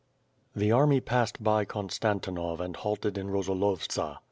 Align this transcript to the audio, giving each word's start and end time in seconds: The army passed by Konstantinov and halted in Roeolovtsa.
The 0.55 0.71
army 0.71 0.99
passed 0.99 1.43
by 1.43 1.63
Konstantinov 1.63 2.59
and 2.59 2.75
halted 2.75 3.19
in 3.19 3.29
Roeolovtsa. 3.29 4.17